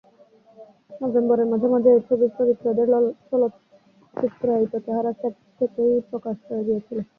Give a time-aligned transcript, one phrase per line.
[1.01, 2.87] নভেম্বরের মাঝামাঝি এই ছবির চরিত্রদের
[3.29, 6.97] চলচ্চিত্রায়িত চেহারা সেট থেকেই প্রকাশ হয়ে গিয়েছিল।